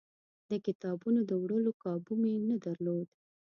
د 0.49 0.51
کتابونو 0.65 1.19
د 1.29 1.31
وړلو 1.41 1.71
کابو 1.83 2.13
مې 2.21 2.33
نه 2.49 2.55
درلود. 2.65 3.07